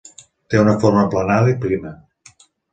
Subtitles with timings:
[0.13, 1.95] Té forma una forma aplanada i prima.